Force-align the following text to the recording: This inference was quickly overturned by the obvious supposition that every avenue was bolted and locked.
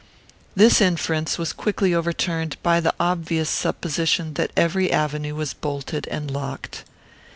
This 0.55 0.81
inference 0.81 1.37
was 1.37 1.53
quickly 1.53 1.93
overturned 1.93 2.57
by 2.63 2.79
the 2.79 2.91
obvious 2.99 3.51
supposition 3.51 4.33
that 4.33 4.49
every 4.57 4.91
avenue 4.91 5.35
was 5.35 5.53
bolted 5.53 6.07
and 6.07 6.31
locked. 6.31 6.83